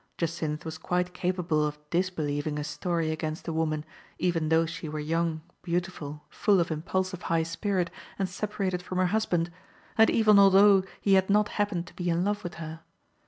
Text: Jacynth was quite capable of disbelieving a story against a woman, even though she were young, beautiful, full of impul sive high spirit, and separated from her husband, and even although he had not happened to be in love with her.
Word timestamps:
Jacynth 0.17 0.65
was 0.65 0.79
quite 0.79 1.13
capable 1.13 1.63
of 1.63 1.77
disbelieving 1.91 2.57
a 2.57 2.63
story 2.63 3.11
against 3.11 3.47
a 3.47 3.53
woman, 3.53 3.85
even 4.17 4.49
though 4.49 4.65
she 4.65 4.89
were 4.89 4.97
young, 4.99 5.41
beautiful, 5.61 6.23
full 6.27 6.59
of 6.59 6.69
impul 6.69 7.05
sive 7.05 7.21
high 7.21 7.43
spirit, 7.43 7.91
and 8.17 8.27
separated 8.27 8.81
from 8.81 8.97
her 8.97 9.05
husband, 9.13 9.51
and 9.99 10.09
even 10.09 10.39
although 10.39 10.83
he 10.99 11.13
had 11.13 11.29
not 11.29 11.49
happened 11.49 11.85
to 11.85 11.93
be 11.93 12.09
in 12.09 12.23
love 12.25 12.43
with 12.43 12.55
her. 12.55 12.79